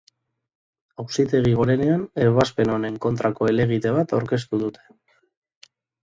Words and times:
Auzitegi 1.01 1.51
Gorenean 1.59 2.05
ebazpen 2.23 2.71
honen 2.75 2.97
kontrako 3.03 3.49
helegite 3.51 3.91
bat 3.99 4.15
aurkeztu 4.21 4.61
dute. 4.63 4.87